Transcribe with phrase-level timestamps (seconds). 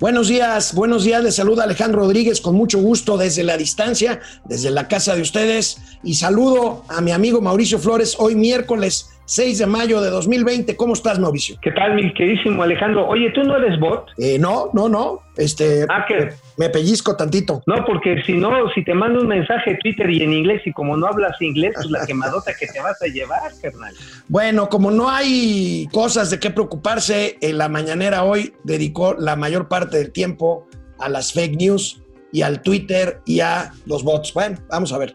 [0.00, 1.22] Buenos días, buenos días.
[1.22, 5.76] Les saluda Alejandro Rodríguez con mucho gusto desde la distancia, desde la casa de ustedes.
[6.02, 10.76] Y saludo a mi amigo Mauricio Flores hoy miércoles 6 de mayo de 2020.
[10.76, 11.56] ¿Cómo estás, Mauricio?
[11.62, 13.06] ¿Qué tal, mi queridísimo Alejandro?
[13.06, 14.08] Oye, ¿tú no eres bot?
[14.18, 15.20] Eh, no, no, no.
[15.36, 16.30] Este, Ah, ¿qué?
[16.56, 17.62] me pellizco tantito.
[17.64, 20.72] No, porque si no, si te mando un mensaje de Twitter y en inglés y
[20.72, 23.94] como no hablas inglés, pues la quemadota que te vas a llevar, carnal.
[24.26, 29.68] Bueno, como no hay cosas de qué preocuparse, en la mañanera hoy dedicó la mayor
[29.68, 30.66] parte del tiempo
[30.98, 34.34] a las fake news y al Twitter y a los bots.
[34.34, 35.14] Bueno, vamos a ver.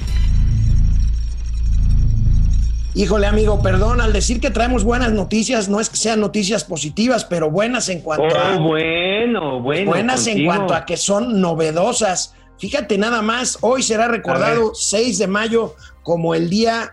[2.93, 7.23] Híjole, amigo, perdón, al decir que traemos buenas noticias, no es que sean noticias positivas,
[7.23, 8.57] pero buenas en cuanto a.
[8.57, 9.91] Oh, bueno, bueno.
[9.91, 12.35] buenas en cuanto a que son novedosas.
[12.57, 14.71] Fíjate nada más, hoy será recordado ver.
[14.75, 16.91] 6 de mayo como el día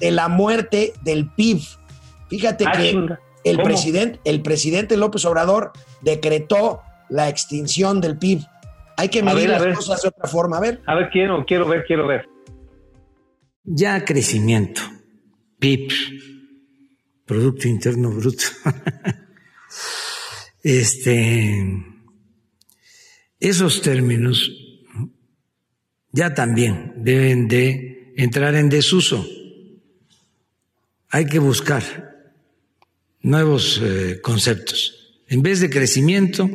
[0.00, 1.60] de la muerte del PIB.
[2.28, 2.90] Fíjate Ah, que
[3.44, 3.64] el ¿Cómo?
[3.64, 8.40] presidente, el presidente López Obrador decretó la extinción del PIB.
[8.96, 9.74] Hay que A medir ver, a las ver.
[9.76, 10.56] cosas de otra forma.
[10.56, 12.28] A ver, A ver, quiero, quiero ver, quiero ver.
[13.64, 14.82] ya crecimiento,
[15.58, 15.92] PIB,
[17.24, 18.44] Producto Interno Bruto.
[20.62, 21.84] este,
[23.40, 24.50] esos términos
[26.12, 29.26] ya también deben de entrar en desuso.
[31.10, 32.34] Hay que buscar
[33.20, 35.22] nuevos eh, conceptos.
[35.28, 36.48] En vez de crecimiento,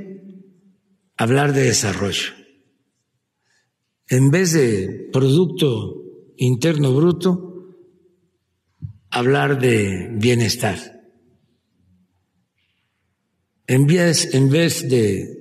[1.17, 2.33] hablar de desarrollo.
[4.07, 6.03] En vez de Producto
[6.37, 7.50] Interno Bruto,
[9.11, 10.77] hablar de bienestar.
[13.67, 15.37] En vez, en vez de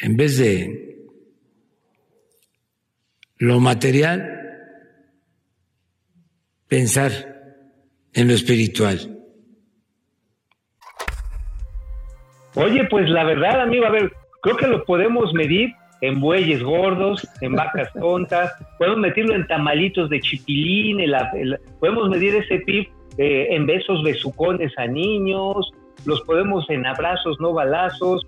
[0.00, 1.06] en vez de
[3.36, 4.30] lo material,
[6.68, 7.12] pensar
[8.12, 9.18] en lo espiritual.
[12.54, 15.74] Oye, pues la verdad, amigo, a ver, creo que lo podemos medir
[16.06, 20.98] en bueyes gordos, en vacas tontas, podemos medirlo en tamalitos de chipilín,
[21.80, 25.72] podemos medir ese PIB eh, en besos besucones a niños,
[26.04, 28.26] los podemos en abrazos, no balazos.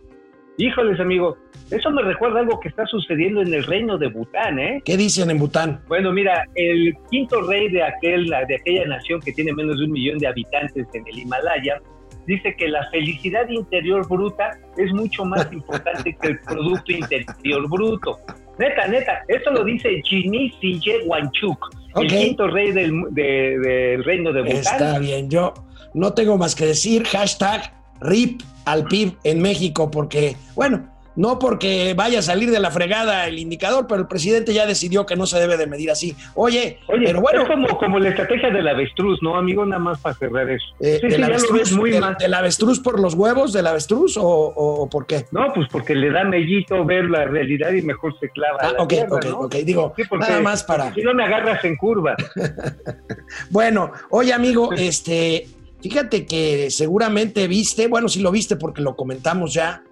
[0.56, 1.36] Híjoles, amigo,
[1.70, 4.81] eso me recuerda algo que está sucediendo en el reino de Bután, ¿eh?
[4.82, 5.82] ¿qué dicen en Bután?
[5.86, 9.92] Bueno, mira, el quinto rey de, aquel, de aquella nación que tiene menos de un
[9.92, 11.82] millón de habitantes en el Himalaya,
[12.26, 18.19] dice que la felicidad interior bruta es mucho más importante que el Producto Interior Bruto.
[18.59, 21.59] Neta, neta, esto lo dice Jimmy Sinje Wanchuk,
[21.97, 24.56] el quinto rey del, de- del reino de Bután.
[24.56, 25.53] Está bien, yo
[25.94, 30.86] no tengo más que decir hashtag RIP al PIB en México, porque, bueno,
[31.16, 35.04] no porque vaya a salir de la fregada el indicador, pero el presidente ya decidió
[35.06, 36.15] que no se debe de medir así.
[36.34, 39.65] Oye, Oye, pero bueno, es como, como la estrategia del avestruz, ¿no, amigo?
[39.66, 40.65] Nada más para cerrar eso.
[40.81, 42.16] eh, sí, ¿del, sí, avestruz, ves muy del- mal.
[42.19, 45.27] del avestruz por los huevos del avestruz o, o- por qué?
[45.32, 48.59] No, pues porque le da mellito ver la realidad y mejor se clava.
[48.60, 49.38] a Ah, la ok, tierra, ok, ¿no?
[49.41, 50.94] ok, digo, Sí, porque nada más para...
[50.94, 52.15] Si no me agarras en curva.
[53.50, 55.47] Bueno, oye amigo, este,
[55.83, 59.83] fíjate que seguramente viste, bueno, sí lo viste porque lo comentamos ya,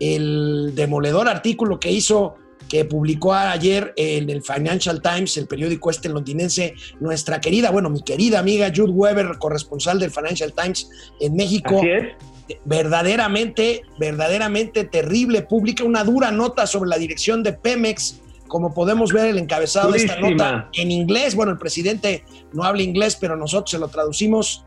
[0.00, 2.34] el demoledor artículo que hizo,
[2.68, 8.02] que publicó ayer en el Financial Times, el periódico este londinense, nuestra querida, bueno, mi
[8.02, 10.88] querida amiga Jude Weber, corresponsal del Financial Times
[11.20, 12.58] en México, Así es.
[12.64, 19.26] verdaderamente, verdaderamente terrible, publica una dura nota sobre la dirección de Pemex, como podemos ver
[19.26, 20.52] el encabezado de esta Durísima.
[20.52, 24.64] nota en inglés, bueno, el presidente no habla inglés, pero nosotros se lo traducimos,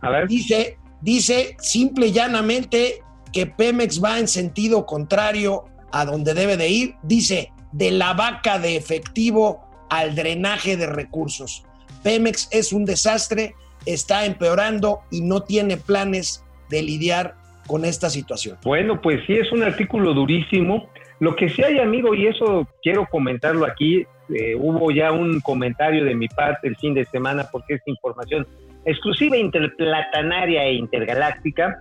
[0.00, 0.28] A ver.
[0.28, 3.02] dice, dice simple y llanamente
[3.32, 8.58] que Pemex va en sentido contrario a donde debe de ir, dice, de la vaca
[8.58, 11.64] de efectivo al drenaje de recursos.
[12.02, 13.54] Pemex es un desastre,
[13.86, 17.34] está empeorando y no tiene planes de lidiar
[17.66, 18.58] con esta situación.
[18.64, 20.88] Bueno, pues sí, es un artículo durísimo.
[21.20, 26.04] Lo que sí hay, amigo, y eso quiero comentarlo aquí, eh, hubo ya un comentario
[26.04, 28.46] de mi parte el fin de semana porque es información
[28.84, 31.78] exclusiva, interplatanaria e intergaláctica,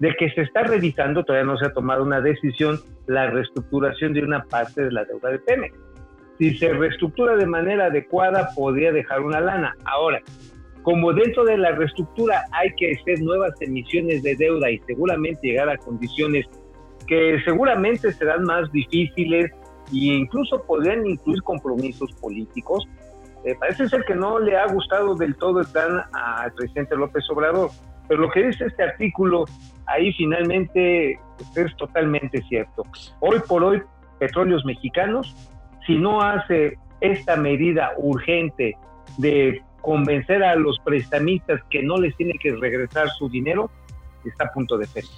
[0.00, 4.22] de que se está revisando, todavía no se ha tomado una decisión, la reestructuración de
[4.22, 5.74] una parte de la deuda de Pemex.
[6.38, 9.74] Si se reestructura de manera adecuada, podría dejar una lana.
[9.84, 10.20] Ahora,
[10.82, 15.68] como dentro de la reestructura hay que hacer nuevas emisiones de deuda y seguramente llegar
[15.68, 16.46] a condiciones
[17.06, 19.50] que seguramente serán más difíciles
[19.92, 22.86] e incluso podrían incluir compromisos políticos,
[23.44, 27.24] eh, parece ser que no le ha gustado del todo el plan al presidente López
[27.30, 27.70] Obrador.
[28.08, 29.44] Pero lo que dice este artículo
[29.86, 32.82] ahí finalmente pues, es totalmente cierto.
[33.20, 33.82] Hoy por hoy,
[34.18, 35.34] Petróleos Mexicanos,
[35.86, 38.76] si no hace esta medida urgente
[39.18, 43.70] de convencer a los prestamistas que no les tiene que regresar su dinero,
[44.24, 45.10] está a punto de perder.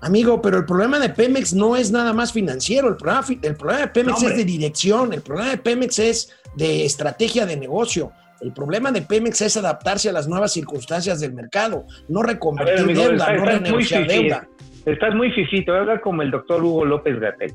[0.00, 3.80] Amigo, pero el problema de Pemex no es nada más financiero, el problema, el problema
[3.80, 8.12] de Pemex No, es de dirección, el problema de Pemex es de estrategia de negocio,
[8.40, 12.84] el problema de Pemex es adaptarse a las nuevas circunstancias del mercado, no ver, reconvertir
[12.84, 14.48] amigo, deuda, no estás muy renegociar fifí, deuda.
[14.86, 17.52] estás muy fifito, habla como el doctor Hugo López Gatel.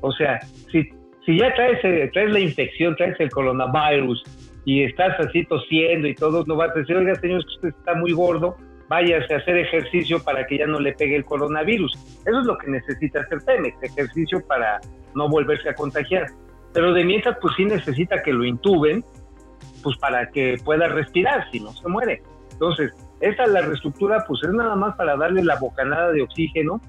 [0.00, 0.40] O sea,
[0.70, 0.88] si,
[1.24, 4.22] si ya traes, eh, traes la infección, traes el coronavirus
[4.64, 8.12] y estás así tosiendo y todo, no vas a decir, oiga, señor, usted está muy
[8.12, 8.56] gordo,
[8.88, 11.92] váyase a hacer ejercicio para que ya no le pegue el coronavirus.
[12.26, 14.80] Eso es lo que necesita hacer Pemex, ejercicio para
[15.14, 16.26] no volverse a contagiar.
[16.72, 19.04] Pero de mientras, pues sí necesita que lo intuben,
[19.84, 22.22] pues para que pueda respirar, si no se muere.
[22.50, 26.80] Entonces, esta la reestructura, pues es nada más para darle la bocanada de oxígeno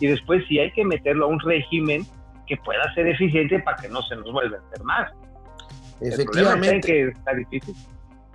[0.00, 2.06] y después si hay que meterlo a un régimen
[2.46, 5.12] que pueda ser eficiente para que no se nos vuelva a enfermar.
[6.00, 6.86] El problema está en Efectivamente.
[6.86, 7.74] que está difícil.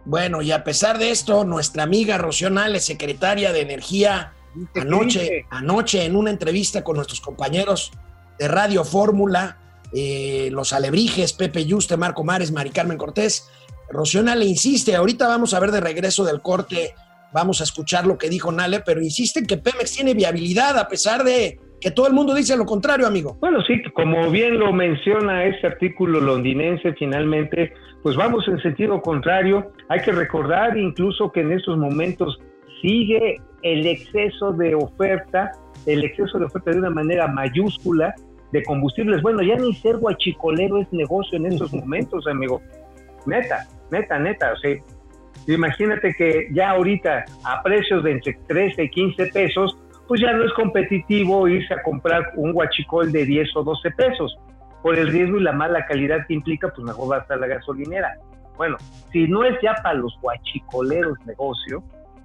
[0.05, 4.33] Bueno, y a pesar de esto, nuestra amiga Rocío Nales, secretaria de Energía,
[4.73, 7.91] ¿Qué anoche, anoche en una entrevista con nuestros compañeros
[8.37, 9.57] de Radio Fórmula,
[9.93, 13.49] eh, los alebrijes, Pepe Yuste, Marco Mares, Mari Carmen Cortés,
[13.93, 16.95] Rocío Nale insiste, ahorita vamos a ver de regreso del corte,
[17.31, 20.87] vamos a escuchar lo que dijo Nale, pero insiste en que Pemex tiene viabilidad a
[20.87, 23.37] pesar de que todo el mundo dice lo contrario, amigo.
[23.39, 29.71] Bueno, sí, como bien lo menciona este artículo londinense, finalmente, pues vamos en sentido contrario.
[29.89, 32.39] Hay que recordar incluso que en estos momentos
[32.81, 35.51] sigue el exceso de oferta,
[35.85, 38.15] el exceso de oferta de una manera mayúscula
[38.53, 39.21] de combustibles.
[39.21, 42.61] Bueno, ya ni ser guachicolero es negocio en estos momentos, amigo.
[43.25, 44.53] Neta, neta, neta.
[44.53, 44.75] O sea,
[45.47, 49.77] imagínate que ya ahorita a precios de entre 13 y 15 pesos,
[50.07, 54.37] pues ya no es competitivo irse a comprar un guachicol de 10 o 12 pesos.
[54.81, 57.47] Por el riesgo y la mala calidad que implica, pues mejor va a estar la
[57.47, 58.17] gasolinera.
[58.57, 58.77] Bueno,
[59.11, 61.83] si no es ya para los guachicoleros negocio,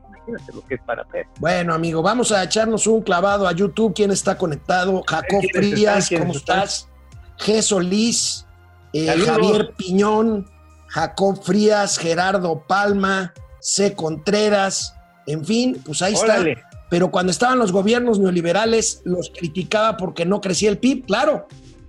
[0.08, 1.26] imagínate lo que es para Pep.
[1.38, 3.94] Bueno, amigo, vamos a echarnos un clavado a YouTube.
[3.94, 5.02] ¿Quién está conectado?
[5.06, 5.62] Jacob ¿Quiénes están?
[5.62, 6.90] Frías, ¿Quiénes ¿cómo estás?
[7.38, 7.62] G.
[7.62, 8.46] Solís,
[8.92, 9.06] eh.
[9.06, 10.46] Javier Piñón,
[10.88, 13.94] Jacob Frías, Gerardo Palma, C.
[13.94, 14.94] Contreras,
[15.26, 16.52] en fin, pues ahí Órale.
[16.52, 16.68] está.
[16.90, 21.46] Pero cuando estaban los gobiernos neoliberales, los criticaba porque no crecía el PIB, claro.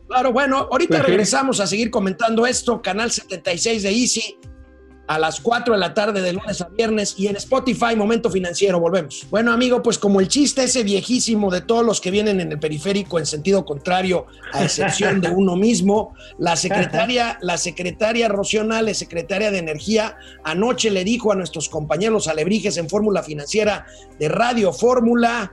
[0.07, 4.38] Claro, bueno, ahorita Pues regresamos a seguir comentando esto, Canal 76 de Easy,
[5.09, 8.79] a las 4 de la tarde de lunes a viernes y en Spotify Momento Financiero.
[8.79, 9.25] Volvemos.
[9.31, 12.59] Bueno, amigo, pues como el chiste ese viejísimo de todos los que vienen en el
[12.59, 19.00] periférico en sentido contrario, a excepción de uno mismo, la secretaria, la secretaria Rocío Nales,
[19.00, 23.88] secretaria de Energía, anoche le dijo a nuestros compañeros alebrijes en Fórmula Financiera
[24.19, 25.51] de Radio Fórmula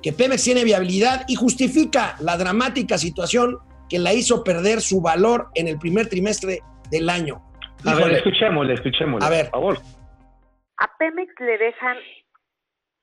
[0.00, 3.58] que Pemex tiene viabilidad y justifica la dramática situación
[3.88, 7.49] que la hizo perder su valor en el primer trimestre del año.
[7.86, 9.26] A ver, escuchémosle, escuchémosle.
[9.26, 9.50] A ver.
[9.50, 9.78] Por favor.
[10.78, 11.98] A Pemex le dejan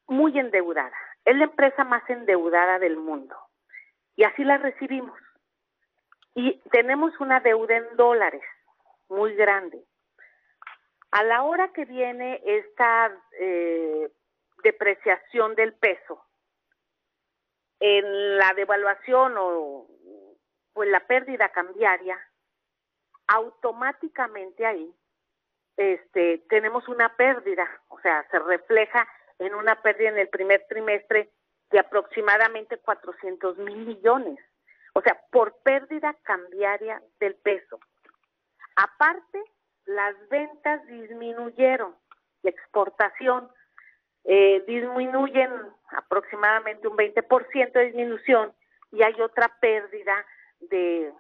[0.08, 0.96] muy endeudada.
[1.26, 3.36] Es la empresa más endeudada del mundo.
[4.16, 5.18] Y así la recibimos.
[6.34, 8.44] Y tenemos una deuda en dólares
[9.10, 9.84] muy grande.
[11.12, 14.12] A la hora que viene esta eh,
[14.64, 16.24] depreciación del peso,
[17.80, 19.88] en la devaluación o
[20.74, 22.20] pues la pérdida cambiaria,
[23.28, 24.94] automáticamente ahí
[25.78, 29.08] este, tenemos una pérdida, o sea, se refleja
[29.40, 31.30] en una pérdida en el primer trimestre
[31.70, 34.40] de aproximadamente 400 mil millones,
[34.94, 37.80] o sea, por pérdida cambiaria del peso.
[38.76, 39.44] Aparte,
[39.86, 41.96] las ventas disminuyeron,
[42.42, 43.50] la exportación
[44.24, 45.52] eh, disminuyen
[45.92, 48.54] aproximadamente un 20% de disminución
[48.92, 50.26] y hay otra pérdida
[50.60, 51.14] de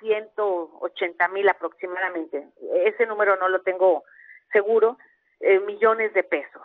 [0.00, 2.48] 180 mil aproximadamente,
[2.84, 4.04] ese número no lo tengo
[4.52, 4.98] seguro,
[5.40, 6.62] eh, millones de pesos.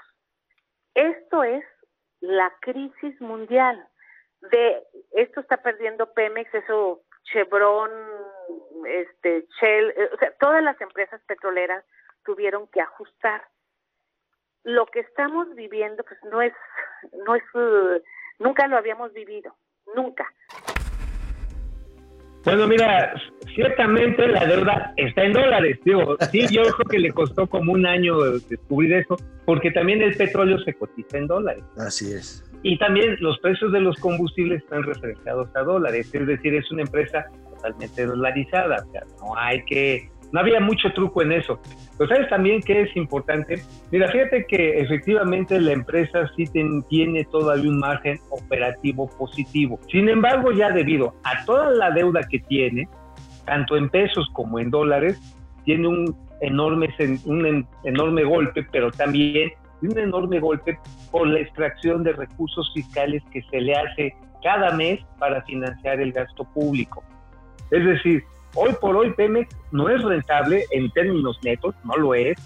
[0.94, 1.64] Esto es
[2.22, 3.88] la crisis mundial.
[4.42, 7.92] De esto está perdiendo Pemex, eso Chevron,
[8.88, 11.84] este Shell, eh, o sea, todas las empresas petroleras
[12.24, 13.48] tuvieron que ajustar.
[14.64, 16.54] Lo que estamos viviendo, pues no es,
[17.26, 18.02] no es, uh,
[18.40, 19.56] nunca lo habíamos vivido,
[19.96, 20.32] nunca.
[22.46, 23.14] Bueno, mira,
[23.56, 25.80] ciertamente la deuda está en dólares.
[25.84, 30.16] Digo, sí, yo creo que le costó como un año descubrir eso, porque también el
[30.16, 31.64] petróleo se cotiza en dólares.
[31.78, 32.44] Así es.
[32.62, 36.84] Y también los precios de los combustibles están referenciados a dólares, es decir, es una
[36.84, 37.26] empresa
[37.56, 38.84] totalmente dolarizada.
[38.88, 41.62] O sea, no hay que, No había mucho truco en eso.
[41.98, 43.62] Pero sabes también que es importante.
[43.90, 46.44] Mira, fíjate que efectivamente la empresa sí
[46.90, 49.80] tiene todavía un margen operativo positivo.
[49.90, 52.86] Sin embargo, ya debido a toda la deuda que tiene,
[53.46, 55.18] tanto en pesos como en dólares,
[55.64, 56.90] tiene un enorme,
[57.24, 59.52] un enorme golpe, pero también
[59.84, 60.78] un enorme golpe
[61.12, 64.14] por la extracción de recursos fiscales que se le hace
[64.44, 67.06] cada mes para financiar el gasto público.
[67.72, 68.22] Es decir,
[68.56, 72.38] hoy por hoy Pemex no es rentable en términos netos, no lo es.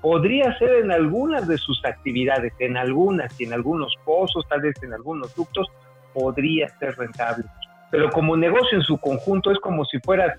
[0.00, 4.74] Podría ser en algunas de sus actividades, en algunas y en algunos pozos, tal vez
[4.82, 5.66] en algunos ductos,
[6.12, 7.44] podría ser rentable.
[7.90, 10.38] Pero como negocio en su conjunto es como si fueras,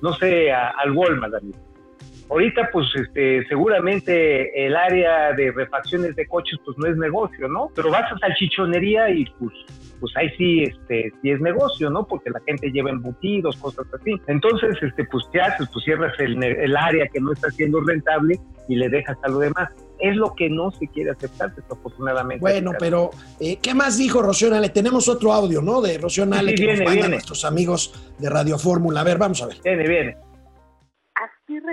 [0.00, 1.34] no sé, al Walmart,
[2.30, 7.70] Ahorita, pues, este, seguramente el área de refacciones de coches, pues, no es negocio, ¿no?
[7.74, 9.52] Pero vas a salchichonería y, pues,
[10.00, 12.06] pues ahí sí, este, sí es negocio, ¿no?
[12.06, 14.20] Porque la gente lleva embutidos, cosas así.
[14.26, 15.68] Entonces, este, pues, ¿qué haces?
[15.72, 19.38] Pues cierras el, el área que no está siendo rentable y le dejas a lo
[19.38, 19.70] demás.
[20.00, 22.40] Es lo que no se quiere aceptar, desafortunadamente.
[22.40, 25.80] Bueno, pero eh, ¿qué más dijo Rocío Le Tenemos otro audio, ¿no?
[25.80, 27.14] De Rocío Nale sí, que viene, nos mandan viene.
[27.16, 29.00] nuestros amigos de Radio Fórmula.
[29.00, 29.56] A ver, vamos a ver.
[29.62, 30.33] Viene, viene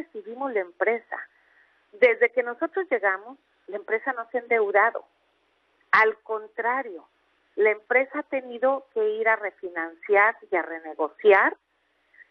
[0.04, 1.18] recibimos la empresa.
[1.94, 5.06] Desde que nosotros llegamos, la empresa no se ha endeudado.
[5.92, 7.08] Al contrario,
[7.56, 11.56] la empresa ha tenido que ir a refinanciar y a renegociar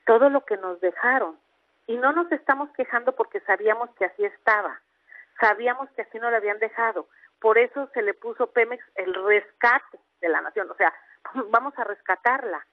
[0.07, 1.39] todo lo que nos dejaron.
[1.87, 4.81] Y no nos estamos quejando porque sabíamos que así estaba.
[5.41, 7.09] Sabíamos que así no lo habían dejado.
[7.41, 10.71] Por eso se le puso Pemex el rescate de la nación.
[10.71, 10.93] O sea,
[11.51, 12.67] vamos a rescatarla.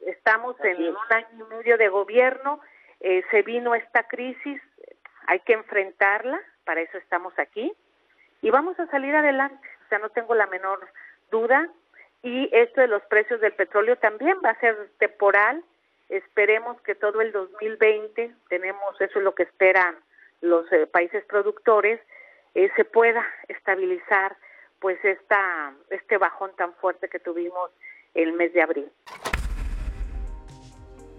[0.00, 2.60] Estamos en un año y medio de gobierno
[3.02, 4.62] eh, se vino esta crisis,
[5.26, 7.72] hay que enfrentarla, para eso estamos aquí,
[8.40, 10.80] y vamos a salir adelante, o sea, no tengo la menor
[11.30, 11.68] duda,
[12.22, 15.64] y esto de los precios del petróleo también va a ser temporal,
[16.08, 19.96] esperemos que todo el 2020, tenemos, eso es lo que esperan
[20.40, 22.00] los eh, países productores,
[22.54, 24.36] eh, se pueda estabilizar
[24.78, 27.70] pues esta, este bajón tan fuerte que tuvimos
[28.14, 28.92] el mes de abril.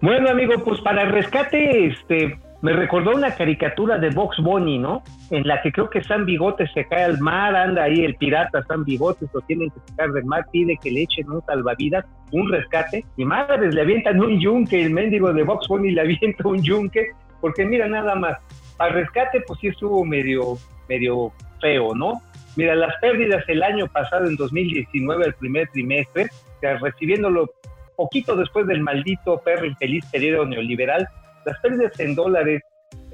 [0.03, 5.01] Bueno, amigo, pues para el rescate, este, me recordó una caricatura de Box Bunny, ¿no?
[5.31, 8.61] En la que creo que San Bigotes se cae al mar, anda ahí el pirata
[8.63, 12.51] San Bigotes, lo tienen que sacar del mar, pide que le echen un salvavidas, un
[12.51, 16.61] rescate, y madres le avientan un yunque, el mendigo de Box Bunny le avienta un
[16.61, 18.39] yunque, porque mira nada más,
[18.79, 20.57] al rescate pues sí estuvo medio,
[20.89, 21.31] medio
[21.61, 22.21] feo, ¿no?
[22.57, 26.27] Mira, las pérdidas el año pasado, en 2019, el primer trimestre,
[26.61, 27.49] recibiéndolo
[27.95, 31.07] poquito después del maldito perro infeliz periodo neoliberal,
[31.45, 32.61] las pérdidas en dólares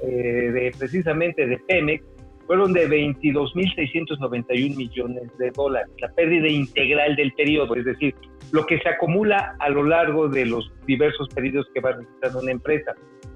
[0.02, 2.02] eh, de precisamente de Pemex
[2.46, 8.14] fueron de 22.691 millones de dólares, la pérdida integral del periodo, es decir,
[8.50, 12.50] lo que se acumula a lo largo de los diversos periodos que va registrando una
[12.50, 12.92] empresa.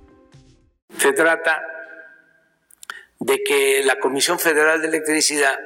[0.89, 0.99] ver.
[0.99, 1.59] Se trata
[3.19, 5.57] de que la Comisión Federal de Electricidad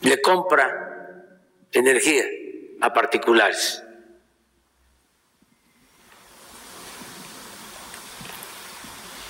[0.00, 1.26] le compra
[1.70, 2.24] energía
[2.80, 3.83] a particulares.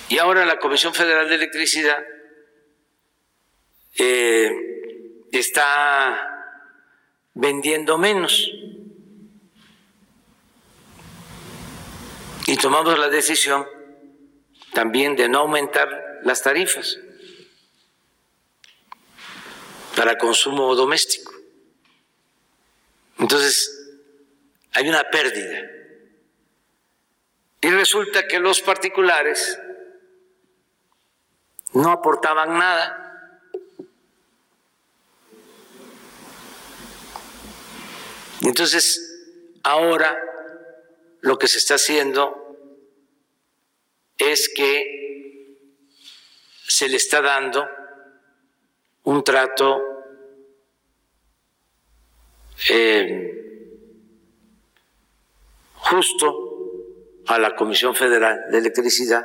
[0.09, 2.05] Y ahora la Comisión Federal de Electricidad
[3.97, 4.51] eh,
[5.31, 6.35] está
[7.33, 8.51] vendiendo menos.
[12.47, 13.65] Y tomamos la decisión
[14.73, 16.97] también de no aumentar las tarifas
[19.95, 21.33] para consumo doméstico.
[23.17, 23.71] Entonces,
[24.73, 25.63] hay una pérdida.
[27.61, 29.59] Y resulta que los particulares
[31.75, 33.01] no aportaban nada.
[38.41, 40.17] Entonces, ahora
[41.21, 42.57] lo que se está haciendo
[44.17, 45.57] es que
[46.67, 47.67] se le está dando
[49.03, 49.81] un trato
[52.69, 53.35] eh,
[55.75, 59.23] justo a la Comisión Federal de Electricidad.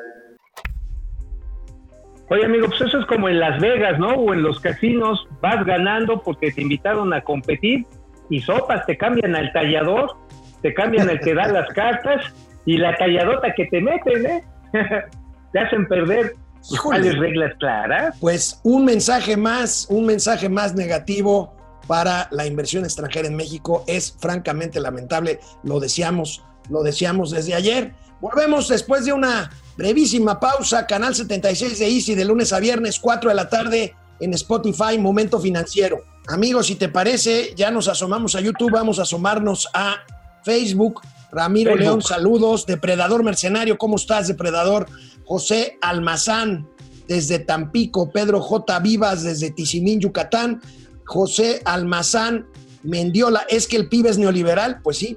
[2.30, 4.14] Oye, amigo, pues eso es como en Las Vegas, ¿no?
[4.14, 7.84] O en los casinos, vas ganando porque te invitaron a competir
[8.30, 10.16] y sopas, te cambian al tallador,
[10.62, 12.32] te cambian el que da las cartas
[12.64, 14.44] y la talladota que te meten, ¿eh?
[15.52, 16.34] te hacen perder.
[16.82, 18.16] ¿Cuáles reglas claras?
[18.20, 21.56] Pues un mensaje más, un mensaje más negativo
[21.88, 25.40] para la inversión extranjera en México es francamente lamentable.
[25.64, 27.94] Lo deseamos, lo deseamos desde ayer.
[28.20, 30.86] Volvemos después de una brevísima pausa.
[30.86, 35.40] Canal 76 de Easy de lunes a viernes, 4 de la tarde en Spotify, Momento
[35.40, 36.04] Financiero.
[36.28, 39.96] Amigos, si te parece, ya nos asomamos a YouTube, vamos a asomarnos a
[40.44, 41.00] Facebook.
[41.32, 41.84] Ramiro Facebook.
[41.84, 42.66] León, saludos.
[42.66, 44.86] Depredador Mercenario, ¿cómo estás, Depredador?
[45.24, 46.68] José Almazán,
[47.08, 48.10] desde Tampico.
[48.10, 48.78] Pedro J.
[48.80, 50.60] Vivas, desde Tizimín, Yucatán.
[51.06, 52.46] José Almazán
[52.82, 54.80] Mendiola, ¿es que el pibe es neoliberal?
[54.82, 55.16] Pues sí.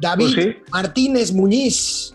[0.00, 0.56] David Pues sí.
[0.72, 2.14] Martínez Muñiz,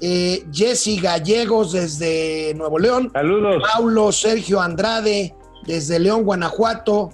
[0.00, 3.10] eh, Jesse Gallegos desde Nuevo León.
[3.12, 3.62] Saludos.
[3.72, 5.34] Paulo Sergio Andrade,
[5.66, 7.10] desde León, Guanajuato,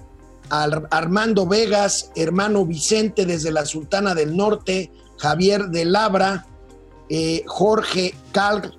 [0.49, 6.45] Ar- Armando Vegas, hermano Vicente desde la Sultana del Norte, Javier de Labra,
[7.09, 8.77] eh, Jorge Cal,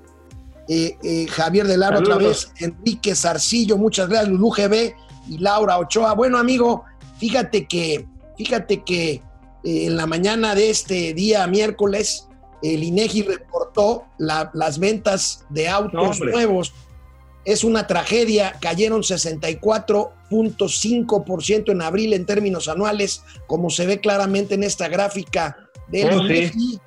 [0.69, 4.95] eh, Javier de Labra otra vez, Enrique Zarcillo, muchas gracias, Lulú GB
[5.29, 6.15] y Laura Ochoa.
[6.15, 6.85] Bueno, amigo,
[7.19, 9.23] fíjate que, fíjate que
[9.65, 12.29] en la mañana de este día miércoles,
[12.63, 16.73] el INEGI reportó la- las ventas de autos No, nuevos
[17.45, 18.55] es una tragedia.
[18.61, 25.57] Cayeron 64.5% en abril en términos anuales, como se ve claramente en esta gráfica
[25.89, 26.35] del Oh, sí.
[26.35, 26.79] INEGI.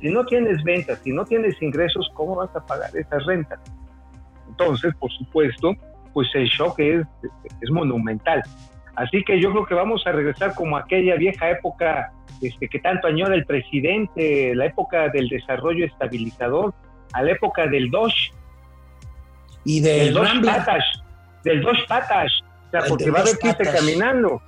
[0.00, 3.60] Si no tienes ventas, si no tienes ingresos, ¿cómo vas a pagar esas rentas?
[4.60, 5.74] Entonces, por supuesto,
[6.12, 7.06] pues el shock es,
[7.60, 8.42] es monumental.
[8.96, 13.06] Así que yo creo que vamos a regresar como aquella vieja época este, que tanto
[13.06, 16.74] añora el presidente, la época del desarrollo estabilizador,
[17.12, 18.32] a la época del Doge,
[19.64, 20.56] y del del Rambler.
[20.56, 20.84] Patas,
[21.44, 22.32] del Doge Patas,
[22.68, 24.40] o sea, El porque va a caminando.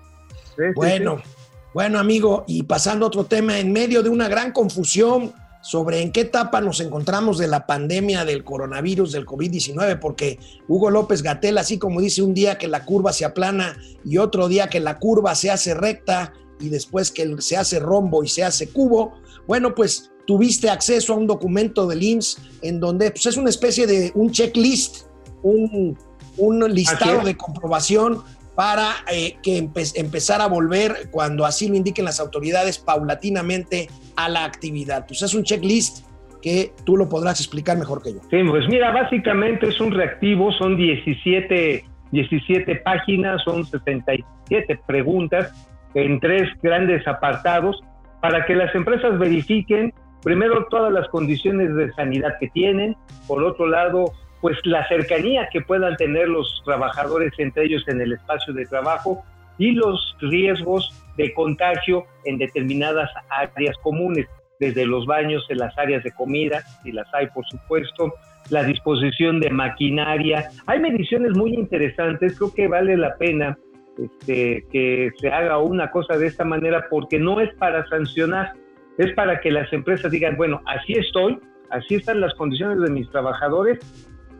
[0.56, 1.30] Sí, Bueno, sí.
[1.74, 6.12] bueno, amigo, y pasando a otro tema, en medio de una gran confusión sobre en
[6.12, 11.56] qué etapa nos encontramos de la pandemia del coronavirus, del COVID-19, porque Hugo López Gatel,
[11.56, 14.98] así como dice un día que la curva se aplana y otro día que la
[14.98, 19.14] curva se hace recta y después que se hace rombo y se hace cubo,
[19.46, 23.86] bueno, pues tuviste acceso a un documento del IMSS en donde pues, es una especie
[23.86, 25.06] de un checklist,
[25.42, 25.96] un,
[26.36, 28.22] un listado de comprobación
[28.54, 34.28] para eh, que empe- empezara a volver, cuando así lo indiquen las autoridades, paulatinamente a
[34.28, 35.06] la actividad.
[35.06, 36.06] Pues es un checklist
[36.42, 38.20] que tú lo podrás explicar mejor que yo.
[38.30, 45.52] Sí, pues mira, básicamente es un reactivo, son 17, 17 páginas, son 77 preguntas
[45.94, 47.80] en tres grandes apartados
[48.20, 53.66] para que las empresas verifiquen primero todas las condiciones de sanidad que tienen, por otro
[53.66, 54.12] lado,
[54.42, 59.24] pues la cercanía que puedan tener los trabajadores entre ellos en el espacio de trabajo
[59.56, 64.26] y los riesgos de contagio en determinadas áreas comunes,
[64.58, 68.14] desde los baños, en las áreas de comida, si las hay por supuesto,
[68.50, 70.50] la disposición de maquinaria.
[70.66, 73.56] Hay mediciones muy interesantes, creo que vale la pena
[73.96, 78.54] este, que se haga una cosa de esta manera porque no es para sancionar,
[78.98, 81.38] es para que las empresas digan, bueno, así estoy,
[81.70, 83.78] así están las condiciones de mis trabajadores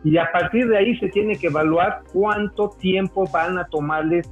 [0.03, 4.29] y a partir de ahí se tiene que evaluar cuánto tiempo van a tomarles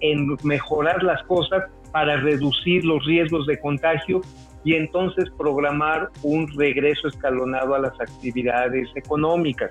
[0.00, 4.20] en mejorar las cosas para reducir los riesgos de contagio
[4.64, 9.70] y entonces programar un regreso escalonado a las actividades económicas.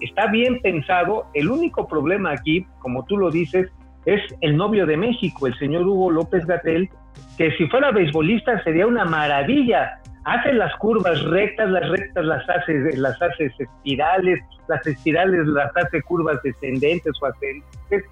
[0.00, 3.70] está bien pensado, el único problema aquí, como tú lo dices,
[4.04, 6.90] es el novio de México, el señor Hugo López Gatel,
[7.38, 9.98] que si fuera beisbolista sería una maravilla.
[10.24, 16.00] Hace las curvas rectas, las rectas las hace, las hace espirales, las espirales las hace
[16.02, 18.04] curvas descendentes o ascendentes,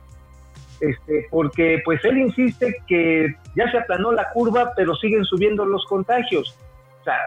[0.81, 5.85] este, porque pues él insiste que ya se aplanó la curva, pero siguen subiendo los
[5.85, 6.59] contagios.
[7.01, 7.27] O sea,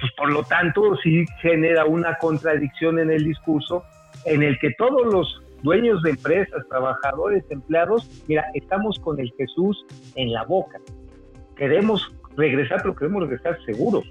[0.00, 3.84] pues por lo tanto sí genera una contradicción en el discurso
[4.24, 9.84] en el que todos los dueños de empresas, trabajadores, empleados, mira, estamos con el Jesús
[10.14, 10.78] en la boca.
[11.56, 14.04] Queremos regresar, pero queremos regresar seguros,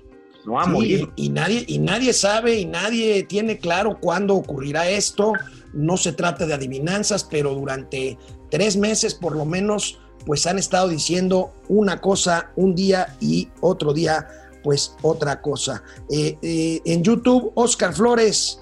[0.45, 1.09] no a morir.
[1.15, 5.33] Y, nadie, y nadie sabe y nadie tiene claro cuándo ocurrirá esto.
[5.73, 8.17] No se trata de adivinanzas, pero durante
[8.49, 13.93] tres meses por lo menos, pues han estado diciendo una cosa un día y otro
[13.93, 14.27] día,
[14.63, 15.83] pues otra cosa.
[16.09, 18.59] Eh, eh, en YouTube, Oscar Flores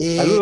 [0.00, 0.38] eh,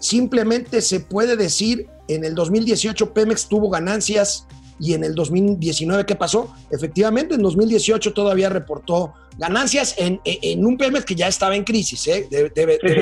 [0.00, 4.46] simplemente se puede decir, en el 2018 Pemex tuvo ganancias
[4.78, 6.54] y en el 2019, ¿qué pasó?
[6.70, 10.20] Efectivamente, en 2018 todavía reportó ganancias en,
[10.64, 12.06] un Pemex que ya estaba en crisis.
[12.08, 12.28] ¿eh?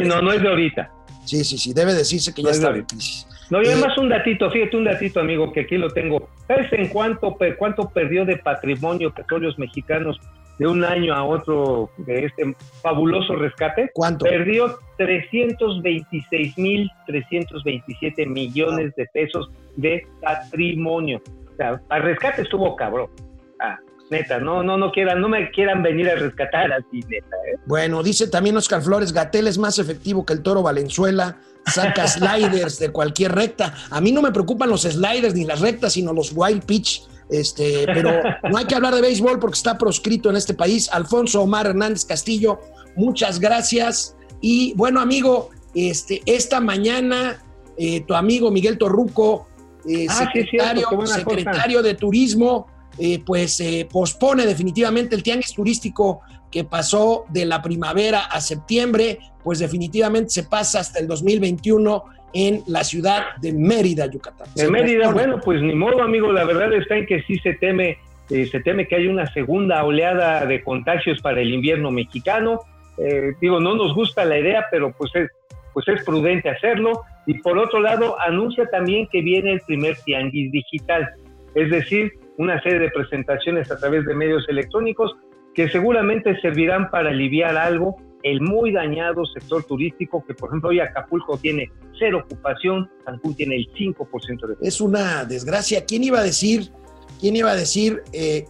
[0.04, 0.90] no, no es de ahorita.
[1.24, 3.26] Sí, sí, sí, debe decirse que ya estaba en crisis.
[3.50, 6.28] No, y además eh, un datito, fíjate un datito, amigo, que aquí lo tengo.
[6.46, 10.18] ¿Sabes en cuánto, cuánto perdió de patrimonio petróleos mexicanos
[10.58, 13.90] de un año a otro de este fabuloso rescate.
[13.92, 14.24] ¿Cuánto?
[14.24, 21.20] Perdió 326 mil 327 millones de pesos de patrimonio.
[21.54, 23.08] O sea, al rescate estuvo cabrón.
[23.60, 23.78] Ah,
[24.10, 27.36] neta, no, no, no quieran, no me quieran venir a rescatar así, neta.
[27.50, 27.56] ¿eh?
[27.66, 32.78] Bueno, dice también Oscar Flores, Gatel es más efectivo que el toro Valenzuela, saca sliders
[32.78, 33.74] de cualquier recta.
[33.90, 37.86] A mí no me preocupan los sliders ni las rectas, sino los wild pitch este,
[37.86, 40.88] pero no hay que hablar de béisbol porque está proscrito en este país.
[40.92, 42.60] Alfonso Omar Hernández Castillo,
[42.96, 44.16] muchas gracias.
[44.40, 47.42] Y bueno, amigo, este, esta mañana
[47.76, 49.48] eh, tu amigo Miguel Torruco,
[49.88, 50.30] eh, ah,
[51.06, 52.66] secretario, de Turismo,
[52.98, 56.20] eh, pues pospone definitivamente el tianguis turístico
[56.50, 62.62] que pasó de la primavera a septiembre, pues definitivamente se pasa hasta el 2021 en
[62.66, 64.48] la ciudad de Mérida, Yucatán.
[64.54, 67.98] De Mérida, bueno, pues ni modo, amigo, la verdad está en que sí se teme,
[68.28, 72.60] eh, se teme que haya una segunda oleada de contagios para el invierno mexicano.
[72.98, 75.30] Eh, digo, no nos gusta la idea, pero pues es,
[75.72, 77.02] pues es prudente hacerlo.
[77.26, 81.08] Y por otro lado, anuncia también que viene el primer tianguis digital,
[81.54, 85.14] es decir, una serie de presentaciones a través de medios electrónicos
[85.54, 90.80] que seguramente servirán para aliviar algo el muy dañado sector turístico, que por ejemplo hoy
[90.80, 95.84] Acapulco tiene cero ocupación, Cancún tiene el 5% de Es una desgracia.
[95.84, 96.70] ¿Quién iba a decir,
[97.20, 98.46] quién iba a decir eh,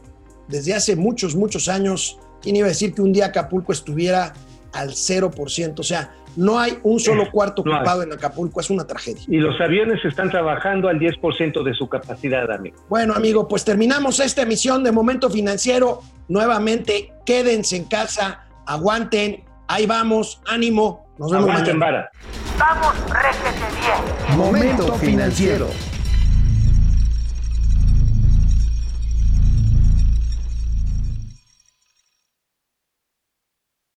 [0.48, 4.32] desde hace muchos, muchos años, quién iba a decir que un día Acapulco estuviera
[4.72, 5.80] al 0%?
[5.80, 9.22] O sea, no hay un solo cuarto ocupado en Acapulco, es una tragedia.
[9.28, 12.76] Y los aviones están trabajando al 10% de su capacidad, amigo.
[12.88, 16.00] Bueno, amigo, pues terminamos esta emisión de Momento Financiero.
[16.28, 21.06] Nuevamente, quédense en casa, aguanten, Ahí vamos, ánimo.
[21.18, 22.10] Nos vemos mañana.
[22.58, 24.38] Vamos, réjete bien.
[24.38, 25.68] Momento financiero.